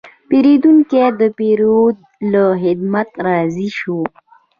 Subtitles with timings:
[0.27, 1.97] پیرودونکی د پیرود
[2.31, 3.99] له خدمت راضي شو.